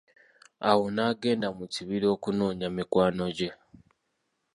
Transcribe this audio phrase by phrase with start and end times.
[0.69, 3.49] Awo naagenda mu kibira okunoonya mikwano gye.